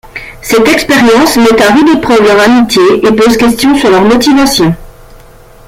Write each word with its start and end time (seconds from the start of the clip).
Cette 0.41 0.67
expérience 0.67 1.37
met 1.37 1.61
à 1.61 1.73
rude 1.75 1.89
épreuve 1.97 2.23
leur 2.23 2.39
amitié 2.41 2.81
et 3.05 3.11
pose 3.15 3.37
question 3.37 3.75
sur 3.75 3.91
leur 3.91 4.01
motivation. 4.01 4.73